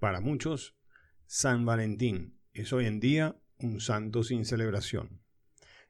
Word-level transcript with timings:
Para 0.00 0.22
muchos, 0.22 0.74
San 1.26 1.66
Valentín 1.66 2.38
es 2.54 2.72
hoy 2.72 2.86
en 2.86 3.00
día 3.00 3.38
un 3.58 3.80
santo 3.80 4.24
sin 4.24 4.46
celebración. 4.46 5.20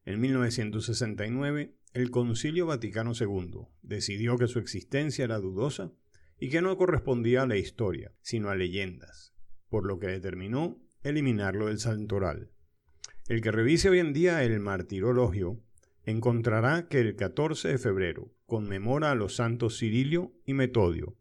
En 0.04 0.20
1969, 0.20 1.76
el 1.92 2.10
Concilio 2.10 2.66
Vaticano 2.66 3.12
II 3.18 3.68
decidió 3.82 4.36
que 4.36 4.48
su 4.48 4.58
existencia 4.58 5.24
era 5.24 5.38
dudosa 5.38 5.92
y 6.40 6.48
que 6.48 6.60
no 6.60 6.76
correspondía 6.76 7.42
a 7.42 7.46
la 7.46 7.56
historia, 7.56 8.12
sino 8.20 8.50
a 8.50 8.56
leyendas, 8.56 9.32
por 9.68 9.86
lo 9.86 10.00
que 10.00 10.08
determinó 10.08 10.82
eliminarlo 11.04 11.68
del 11.68 11.78
santoral. 11.78 12.50
El 13.28 13.40
que 13.40 13.52
revise 13.52 13.90
hoy 13.90 14.00
en 14.00 14.12
día 14.12 14.42
el 14.42 14.58
martirologio 14.58 15.62
encontrará 16.02 16.88
que 16.88 16.98
el 16.98 17.14
14 17.14 17.68
de 17.68 17.78
febrero 17.78 18.34
conmemora 18.46 19.12
a 19.12 19.14
los 19.14 19.36
santos 19.36 19.78
Cirilio 19.78 20.32
y 20.44 20.54
Metodio, 20.54 21.16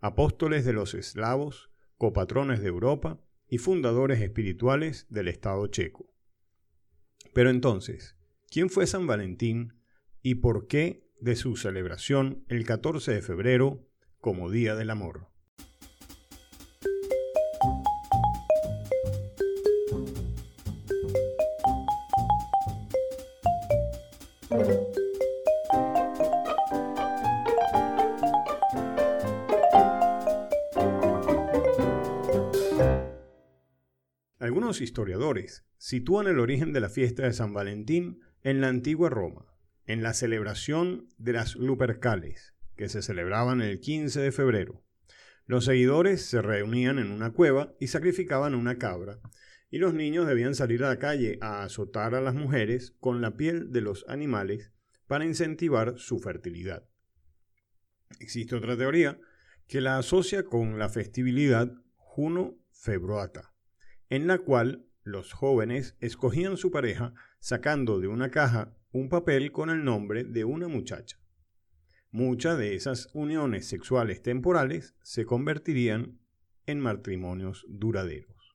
apóstoles 0.00 0.64
de 0.64 0.72
los 0.72 0.94
eslavos, 0.94 1.71
copatrones 2.02 2.60
de 2.60 2.66
Europa 2.66 3.20
y 3.48 3.58
fundadores 3.58 4.20
espirituales 4.20 5.06
del 5.08 5.28
Estado 5.28 5.64
checo. 5.68 6.12
Pero 7.32 7.48
entonces, 7.48 8.16
¿quién 8.50 8.70
fue 8.70 8.88
San 8.88 9.06
Valentín 9.06 9.74
y 10.20 10.34
por 10.34 10.66
qué 10.66 11.06
de 11.20 11.36
su 11.36 11.54
celebración 11.54 12.44
el 12.48 12.64
14 12.64 13.12
de 13.12 13.22
febrero 13.22 13.86
como 14.18 14.50
Día 14.50 14.74
del 14.74 14.90
Amor? 14.90 15.28
Algunos 34.72 34.88
historiadores 34.88 35.66
sitúan 35.76 36.28
el 36.28 36.38
origen 36.38 36.72
de 36.72 36.80
la 36.80 36.88
fiesta 36.88 37.24
de 37.24 37.34
San 37.34 37.52
Valentín 37.52 38.20
en 38.42 38.62
la 38.62 38.68
antigua 38.68 39.10
Roma, 39.10 39.44
en 39.84 40.02
la 40.02 40.14
celebración 40.14 41.08
de 41.18 41.34
las 41.34 41.56
Lupercales, 41.56 42.54
que 42.74 42.88
se 42.88 43.02
celebraban 43.02 43.60
el 43.60 43.80
15 43.80 44.18
de 44.22 44.32
febrero. 44.32 44.82
Los 45.44 45.66
seguidores 45.66 46.24
se 46.24 46.40
reunían 46.40 46.98
en 46.98 47.10
una 47.10 47.34
cueva 47.34 47.74
y 47.80 47.88
sacrificaban 47.88 48.54
una 48.54 48.78
cabra, 48.78 49.20
y 49.68 49.76
los 49.76 49.92
niños 49.92 50.26
debían 50.26 50.54
salir 50.54 50.82
a 50.84 50.88
la 50.88 50.98
calle 50.98 51.36
a 51.42 51.64
azotar 51.64 52.14
a 52.14 52.22
las 52.22 52.34
mujeres 52.34 52.96
con 52.98 53.20
la 53.20 53.36
piel 53.36 53.72
de 53.72 53.82
los 53.82 54.06
animales 54.08 54.72
para 55.06 55.26
incentivar 55.26 55.98
su 55.98 56.18
fertilidad. 56.18 56.88
Existe 58.20 58.54
otra 58.54 58.74
teoría 58.78 59.20
que 59.68 59.82
la 59.82 59.98
asocia 59.98 60.46
con 60.46 60.78
la 60.78 60.88
festividad 60.88 61.70
Juno 61.98 62.56
Febroata, 62.70 63.51
en 64.12 64.26
la 64.26 64.36
cual 64.36 64.84
los 65.04 65.32
jóvenes 65.32 65.96
escogían 66.00 66.58
su 66.58 66.70
pareja 66.70 67.14
sacando 67.40 67.98
de 67.98 68.08
una 68.08 68.30
caja 68.30 68.76
un 68.90 69.08
papel 69.08 69.52
con 69.52 69.70
el 69.70 69.84
nombre 69.84 70.22
de 70.22 70.44
una 70.44 70.68
muchacha. 70.68 71.16
Muchas 72.10 72.58
de 72.58 72.74
esas 72.74 73.08
uniones 73.14 73.66
sexuales 73.66 74.20
temporales 74.20 74.94
se 75.00 75.24
convertirían 75.24 76.18
en 76.66 76.78
matrimonios 76.78 77.64
duraderos. 77.70 78.54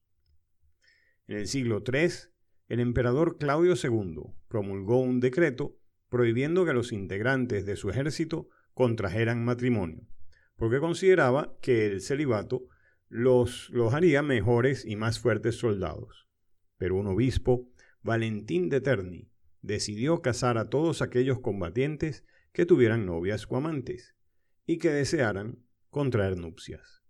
En 1.26 1.38
el 1.38 1.48
siglo 1.48 1.84
III, 1.84 2.30
el 2.68 2.80
emperador 2.80 3.40
Claudio 3.40 3.74
II 3.74 4.36
promulgó 4.48 5.00
un 5.00 5.20
decreto 5.20 5.80
prohibiendo 6.08 6.68
que 6.68 6.74
los 6.74 6.92
integrantes 6.92 7.66
de 7.66 7.78
su 7.78 7.90
ejército 7.90 8.48
contrajeran 8.76 9.44
matrimonio, 9.44 10.08
porque 10.56 10.80
consideraba 10.80 11.58
que 11.62 11.88
el 11.88 12.02
celibato 12.02 12.68
los, 13.10 13.72
haría 13.92 14.22
mejores 14.22 14.86
y 14.86 14.96
más 14.96 15.20
fuertes 15.20 15.56
soldados. 15.56 16.28
Pero 16.78 16.96
un 16.96 17.08
obispo, 17.08 17.68
Valentín 18.02 18.70
de 18.70 18.82
Terni, 18.82 19.30
decidió 19.62 20.22
casar 20.22 20.58
a 20.58 20.70
todos 20.70 21.02
aquellos 21.02 21.40
combatientes 21.40 22.26
que 22.52 22.66
tuvieran 22.66 23.06
novias 23.06 23.46
o 23.50 23.58
amantes 23.58 24.16
y 24.66 24.78
que 24.78 24.92
desearan 24.92 25.64
contraer 25.90 26.38
nupcias. 26.38 27.04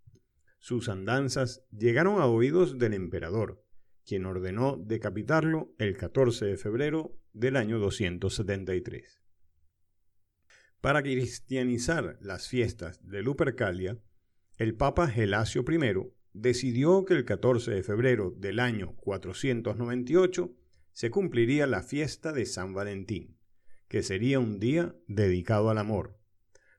Sus 0.60 0.90
andanzas 0.90 1.64
llegaron 1.72 2.20
a 2.22 2.26
oídos 2.26 2.78
del 2.78 2.94
emperador, 2.94 3.64
quien 4.06 4.26
ordenó 4.26 4.78
decapitarlo 4.78 5.74
el 5.78 5.98
14 5.98 6.46
de 6.46 6.58
febrero 6.58 7.18
del 7.34 7.56
año 7.56 7.80
273. 7.80 9.22
Para 10.82 11.02
cristianizar 11.02 12.18
las 12.22 12.48
fiestas 12.48 13.06
de 13.08 13.22
Lupercalia, 13.22 13.98
el 14.58 14.74
Papa 14.74 15.08
Gelasio 15.08 15.64
I 15.70 16.12
decidió 16.34 17.06
que 17.06 17.14
el 17.14 17.26
14 17.26 17.72
de 17.72 17.84
febrero 17.84 18.34
del 18.36 18.60
año 18.60 18.96
498 18.98 20.52
se 20.92 21.12
cumpliría 21.12 21.68
la 21.68 21.84
fiesta 21.84 22.34
de 22.34 22.48
San 22.48 22.74
Valentín, 22.74 23.38
que 23.88 24.02
sería 24.02 24.40
un 24.40 24.60
día 24.60 24.96
dedicado 25.08 25.70
al 25.70 25.78
amor, 25.78 26.20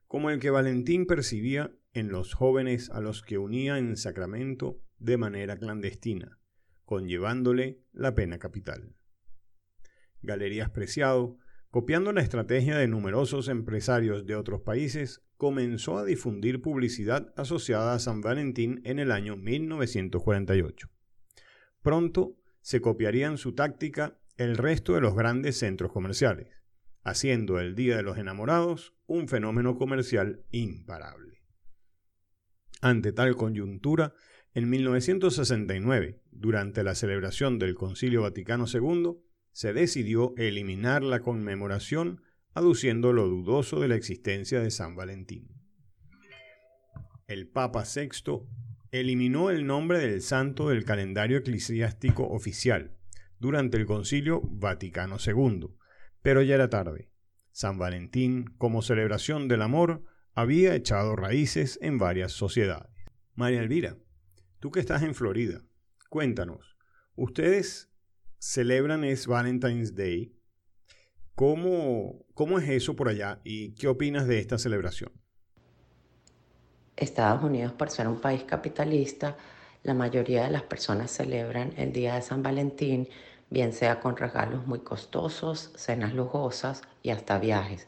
como 0.07 0.29
el 0.29 0.39
que 0.39 0.49
Valentín 0.49 1.05
percibía 1.05 1.73
en 1.93 2.09
los 2.09 2.33
jóvenes 2.33 2.89
a 2.89 2.99
los 2.99 3.21
que 3.21 3.37
unía 3.37 3.77
en 3.77 3.95
sacramento 3.95 4.81
de 4.97 5.15
manera 5.15 5.57
clandestina, 5.57 6.37
conllevándole 6.83 7.81
la 7.93 8.13
pena 8.13 8.39
capital. 8.39 8.93
Galerías 10.21 10.69
Preciado, 10.69 11.37
copiando 11.71 12.11
la 12.11 12.21
estrategia 12.21 12.77
de 12.77 12.89
numerosos 12.89 13.47
empresarios 13.47 14.25
de 14.25 14.35
otros 14.35 14.61
países, 14.61 15.23
comenzó 15.39 15.97
a 15.97 16.03
difundir 16.03 16.61
publicidad 16.61 17.33
asociada 17.37 17.93
a 17.93 17.99
San 17.99 18.19
Valentín 18.19 18.81
en 18.83 18.99
el 18.99 19.09
año 19.09 19.37
1948. 19.37 20.89
Pronto 21.81 22.35
se 22.59 22.81
copiarían 22.81 23.37
su 23.37 23.55
táctica 23.55 24.19
el 24.35 24.57
resto 24.57 24.95
de 24.95 25.01
los 25.01 25.15
grandes 25.15 25.57
centros 25.57 25.93
comerciales, 25.93 26.49
haciendo 27.03 27.57
el 27.61 27.73
Día 27.73 27.95
de 27.95 28.03
los 28.03 28.17
Enamorados 28.17 28.97
un 29.05 29.29
fenómeno 29.29 29.77
comercial 29.77 30.43
imparable. 30.51 31.41
Ante 32.81 33.13
tal 33.13 33.37
coyuntura, 33.37 34.13
en 34.53 34.69
1969, 34.69 36.21
durante 36.31 36.83
la 36.83 36.95
celebración 36.95 37.59
del 37.59 37.75
Concilio 37.75 38.23
Vaticano 38.23 38.65
II, 38.67 39.21
se 39.53 39.71
decidió 39.71 40.33
eliminar 40.35 41.01
la 41.01 41.21
conmemoración 41.21 42.23
aduciendo 42.53 43.13
lo 43.13 43.27
dudoso 43.27 43.79
de 43.79 43.87
la 43.87 43.95
existencia 43.95 44.59
de 44.59 44.71
San 44.71 44.95
Valentín. 44.95 45.47
El 47.27 47.47
Papa 47.47 47.83
VI 47.83 48.47
eliminó 48.91 49.49
el 49.49 49.67
nombre 49.67 49.99
del 49.99 50.21
santo 50.21 50.69
del 50.69 50.83
calendario 50.83 51.37
eclesiástico 51.37 52.27
oficial 52.27 52.97
durante 53.39 53.77
el 53.77 53.85
Concilio 53.85 54.41
Vaticano 54.41 55.17
II, 55.23 55.69
pero 56.21 56.41
ya 56.41 56.55
era 56.55 56.69
tarde. 56.69 57.11
San 57.51 57.77
Valentín, 57.77 58.45
como 58.57 58.81
celebración 58.81 59.47
del 59.47 59.61
amor, 59.61 60.03
había 60.33 60.75
echado 60.75 61.15
raíces 61.15 61.77
en 61.81 61.97
varias 61.97 62.31
sociedades. 62.31 62.91
María 63.35 63.61
Elvira, 63.61 63.97
tú 64.59 64.71
que 64.71 64.79
estás 64.79 65.03
en 65.03 65.13
Florida, 65.13 65.61
cuéntanos, 66.09 66.77
¿ustedes 67.15 67.91
celebran 68.37 69.03
es 69.03 69.27
Valentine's 69.27 69.95
Day 69.95 70.38
¿Cómo, 71.39 72.25
¿Cómo 72.33 72.59
es 72.59 72.67
eso 72.67 72.97
por 72.97 73.07
allá 73.07 73.39
y 73.45 73.73
qué 73.75 73.87
opinas 73.87 74.27
de 74.27 74.39
esta 74.39 74.57
celebración? 74.57 75.13
Estados 76.97 77.41
Unidos, 77.41 77.71
por 77.71 77.89
ser 77.89 78.09
un 78.09 78.19
país 78.19 78.43
capitalista, 78.43 79.37
la 79.83 79.93
mayoría 79.93 80.43
de 80.43 80.49
las 80.49 80.63
personas 80.63 81.11
celebran 81.11 81.71
el 81.77 81.93
Día 81.93 82.15
de 82.15 82.23
San 82.23 82.43
Valentín, 82.43 83.07
bien 83.49 83.71
sea 83.71 84.01
con 84.01 84.17
regalos 84.17 84.67
muy 84.67 84.79
costosos, 84.79 85.71
cenas 85.77 86.13
lujosas 86.13 86.81
y 87.03 87.11
hasta 87.11 87.39
viajes. 87.39 87.87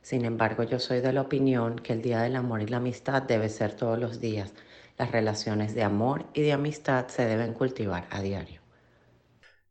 Sin 0.00 0.24
embargo, 0.24 0.62
yo 0.62 0.78
soy 0.78 1.00
de 1.00 1.12
la 1.12 1.22
opinión 1.22 1.80
que 1.80 1.94
el 1.94 2.02
Día 2.02 2.22
del 2.22 2.36
Amor 2.36 2.62
y 2.62 2.68
la 2.68 2.76
Amistad 2.76 3.22
debe 3.22 3.48
ser 3.48 3.74
todos 3.74 3.98
los 3.98 4.20
días. 4.20 4.54
Las 4.96 5.10
relaciones 5.10 5.74
de 5.74 5.82
amor 5.82 6.26
y 6.34 6.42
de 6.42 6.52
amistad 6.52 7.08
se 7.08 7.26
deben 7.26 7.52
cultivar 7.52 8.06
a 8.10 8.22
diario. 8.22 8.60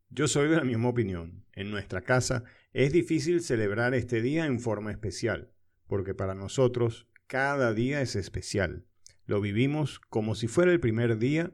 Yo 0.09 0.27
soy 0.27 0.49
de 0.49 0.57
la 0.57 0.65
misma 0.65 0.89
opinión. 0.89 1.45
En 1.53 1.69
nuestra 1.71 2.01
casa 2.01 2.43
es 2.73 2.93
difícil 2.93 3.41
celebrar 3.41 3.93
este 3.93 4.21
día 4.21 4.45
en 4.45 4.59
forma 4.59 4.91
especial, 4.91 5.51
porque 5.87 6.13
para 6.13 6.35
nosotros 6.35 7.07
cada 7.27 7.73
día 7.73 8.01
es 8.01 8.15
especial. 8.15 8.85
Lo 9.25 9.41
vivimos 9.41 9.99
como 9.99 10.35
si 10.35 10.47
fuera 10.47 10.71
el 10.71 10.79
primer 10.79 11.17
día 11.17 11.51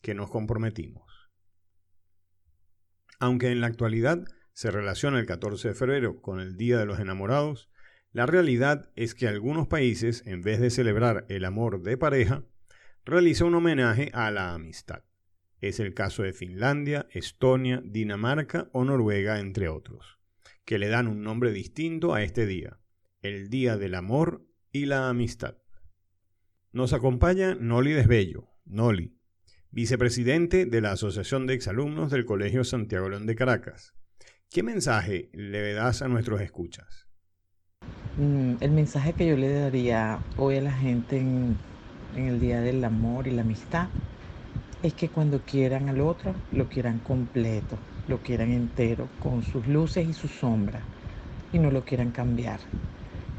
que 0.00 0.14
nos 0.14 0.30
comprometimos. 0.30 1.28
Aunque 3.18 3.50
en 3.50 3.60
la 3.60 3.66
actualidad 3.66 4.24
se 4.52 4.70
relaciona 4.70 5.18
el 5.18 5.26
14 5.26 5.68
de 5.68 5.74
febrero 5.74 6.22
con 6.22 6.38
el 6.38 6.56
Día 6.56 6.78
de 6.78 6.86
los 6.86 7.00
Enamorados, 7.00 7.68
la 8.12 8.26
realidad 8.26 8.90
es 8.94 9.14
que 9.14 9.26
algunos 9.28 9.66
países, 9.66 10.22
en 10.26 10.40
vez 10.42 10.60
de 10.60 10.70
celebrar 10.70 11.26
el 11.28 11.44
amor 11.44 11.82
de 11.82 11.96
pareja, 11.96 12.44
realizan 13.04 13.48
un 13.48 13.56
homenaje 13.56 14.10
a 14.14 14.30
la 14.30 14.54
amistad. 14.54 15.02
Es 15.60 15.80
el 15.80 15.94
caso 15.94 16.22
de 16.22 16.32
Finlandia, 16.32 17.08
Estonia, 17.10 17.82
Dinamarca 17.84 18.68
o 18.72 18.84
Noruega, 18.84 19.40
entre 19.40 19.68
otros 19.68 20.19
que 20.70 20.78
le 20.78 20.86
dan 20.86 21.08
un 21.08 21.24
nombre 21.24 21.50
distinto 21.50 22.14
a 22.14 22.22
este 22.22 22.46
día, 22.46 22.78
el 23.22 23.50
Día 23.50 23.76
del 23.76 23.96
Amor 23.96 24.46
y 24.70 24.86
la 24.86 25.08
Amistad. 25.08 25.56
Nos 26.70 26.92
acompaña 26.92 27.56
Noli 27.56 27.90
Desbello, 27.90 28.50
Noli. 28.66 29.18
vicepresidente 29.72 30.66
de 30.66 30.80
la 30.80 30.92
Asociación 30.92 31.48
de 31.48 31.54
Exalumnos 31.54 32.12
del 32.12 32.24
Colegio 32.24 32.62
Santiago 32.62 33.08
León 33.08 33.26
de 33.26 33.34
Caracas. 33.34 33.94
¿Qué 34.48 34.62
mensaje 34.62 35.28
le 35.32 35.72
das 35.72 36.02
a 36.02 36.08
nuestros 36.08 36.40
escuchas? 36.40 37.08
Mm, 38.16 38.54
el 38.60 38.70
mensaje 38.70 39.12
que 39.14 39.26
yo 39.26 39.36
le 39.36 39.52
daría 39.52 40.20
hoy 40.36 40.58
a 40.58 40.62
la 40.62 40.72
gente 40.72 41.18
en, 41.18 41.56
en 42.14 42.28
el 42.28 42.38
Día 42.38 42.60
del 42.60 42.84
Amor 42.84 43.26
y 43.26 43.32
la 43.32 43.42
Amistad 43.42 43.88
es 44.84 44.94
que 44.94 45.08
cuando 45.08 45.40
quieran 45.40 45.88
al 45.88 46.00
otro, 46.00 46.32
lo 46.52 46.68
quieran 46.68 47.00
completo, 47.00 47.76
lo 48.08 48.18
quieran 48.18 48.52
entero, 48.52 49.08
con 49.20 49.42
sus 49.42 49.66
luces 49.66 50.08
y 50.08 50.12
sus 50.12 50.30
sombras, 50.30 50.82
y 51.52 51.58
no 51.58 51.70
lo 51.70 51.84
quieran 51.84 52.10
cambiar. 52.10 52.60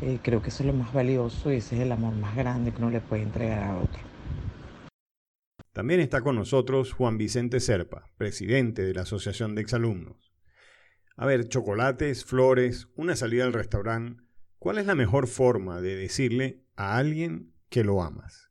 Eh, 0.01 0.19
creo 0.21 0.41
que 0.41 0.49
eso 0.49 0.63
es 0.63 0.67
lo 0.67 0.73
más 0.73 0.91
valioso 0.93 1.51
y 1.51 1.57
ese 1.57 1.75
es 1.75 1.81
el 1.81 1.91
amor 1.91 2.13
más 2.15 2.35
grande 2.35 2.71
que 2.71 2.77
uno 2.77 2.89
le 2.89 3.01
puede 3.01 3.23
entregar 3.23 3.63
a 3.63 3.77
otro. 3.77 3.99
También 5.73 5.99
está 5.99 6.21
con 6.21 6.35
nosotros 6.35 6.91
Juan 6.91 7.17
Vicente 7.17 7.59
Serpa, 7.59 8.05
presidente 8.17 8.83
de 8.83 8.93
la 8.93 9.03
Asociación 9.03 9.55
de 9.55 9.61
Exalumnos. 9.61 10.33
A 11.15 11.25
ver, 11.25 11.47
chocolates, 11.47 12.25
flores, 12.25 12.89
una 12.95 13.15
salida 13.15 13.45
al 13.45 13.53
restaurante, 13.53 14.23
¿cuál 14.59 14.79
es 14.79 14.85
la 14.85 14.95
mejor 14.95 15.27
forma 15.27 15.79
de 15.79 15.95
decirle 15.95 16.63
a 16.75 16.97
alguien 16.97 17.53
que 17.69 17.83
lo 17.83 18.01
amas? 18.01 18.49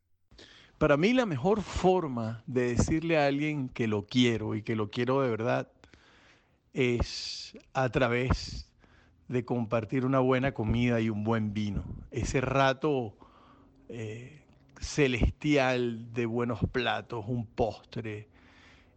Para 0.77 0.97
mí 0.97 1.13
la 1.13 1.27
mejor 1.27 1.61
forma 1.61 2.43
de 2.47 2.75
decirle 2.75 3.17
a 3.17 3.27
alguien 3.27 3.69
que 3.69 3.87
lo 3.87 4.07
quiero 4.07 4.55
y 4.55 4.63
que 4.63 4.75
lo 4.75 4.89
quiero 4.89 5.21
de 5.21 5.29
verdad 5.29 5.71
es 6.73 7.57
a 7.73 7.89
través 7.89 8.71
de 9.27 9.45
compartir 9.45 10.05
una 10.05 10.19
buena 10.19 10.53
comida 10.53 10.99
y 10.99 11.09
un 11.09 11.23
buen 11.23 11.53
vino. 11.53 11.83
Ese 12.11 12.41
rato 12.41 13.15
eh, 13.89 14.43
celestial 14.79 16.13
de 16.13 16.25
buenos 16.25 16.59
platos, 16.71 17.25
un 17.27 17.45
postre, 17.45 18.27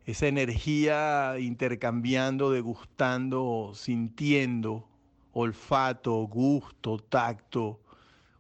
esa 0.06 0.26
energía 0.26 1.36
intercambiando, 1.38 2.50
degustando, 2.50 3.72
sintiendo, 3.74 4.88
olfato, 5.32 6.14
gusto, 6.26 6.98
tacto, 6.98 7.80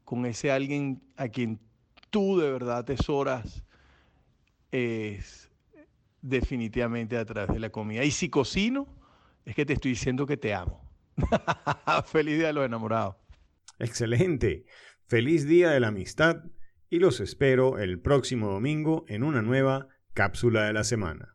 con 0.04 0.26
ese 0.26 0.50
alguien 0.50 1.02
a 1.16 1.28
quien 1.28 1.58
tú 2.10 2.38
de 2.38 2.50
verdad 2.50 2.78
atesoras, 2.78 3.62
es 4.70 5.48
definitivamente 6.20 7.16
a 7.16 7.24
través 7.24 7.54
de 7.54 7.60
la 7.60 7.70
comida. 7.70 8.04
Y 8.04 8.10
si 8.10 8.28
cocino, 8.28 8.86
es 9.44 9.54
que 9.54 9.66
te 9.66 9.74
estoy 9.74 9.92
diciendo 9.92 10.26
que 10.26 10.36
te 10.36 10.54
amo. 10.54 10.90
Feliz 12.06 12.38
día 12.38 12.48
de 12.48 12.52
los 12.52 12.66
enamorados. 12.66 13.16
Excelente. 13.78 14.64
Feliz 15.06 15.46
día 15.46 15.70
de 15.70 15.80
la 15.80 15.88
amistad 15.88 16.44
y 16.88 16.98
los 16.98 17.20
espero 17.20 17.78
el 17.78 18.00
próximo 18.00 18.48
domingo 18.48 19.04
en 19.08 19.22
una 19.22 19.42
nueva 19.42 19.88
cápsula 20.12 20.64
de 20.64 20.72
la 20.72 20.84
semana. 20.84 21.33